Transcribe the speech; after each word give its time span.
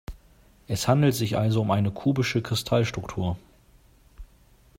Es 0.67 0.87
handelt 0.87 1.13
sich 1.13 1.37
also 1.37 1.61
um 1.61 1.69
eine 1.69 1.91
kubische 1.91 2.41
Kristallstruktur. 2.41 3.37